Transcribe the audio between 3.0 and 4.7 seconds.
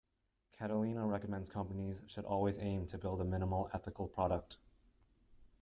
a minimum ethical product.